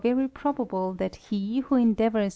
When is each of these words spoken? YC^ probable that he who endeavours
YC^ 0.03 0.33
probable 0.33 0.93
that 0.93 1.15
he 1.15 1.59
who 1.59 1.75
endeavours 1.75 2.29